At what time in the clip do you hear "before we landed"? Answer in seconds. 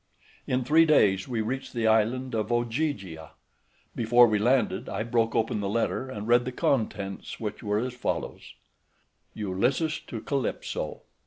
3.95-4.89